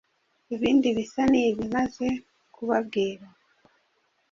ibindi 0.55 0.87
bisa 0.97 1.21
n’ibi 1.31 1.63
maze 1.75 2.05
kubabwira 2.53 3.25